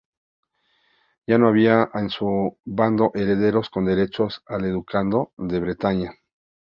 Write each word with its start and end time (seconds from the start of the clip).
Ya 1.27 1.37
no 1.37 1.47
había 1.47 1.91
en 1.93 2.09
su 2.09 2.57
bando 2.65 3.11
herederos 3.13 3.69
con 3.69 3.85
derecho 3.85 4.29
al 4.47 4.71
ducado 4.73 5.31
de 5.37 5.59
Bretaña. 5.59 6.13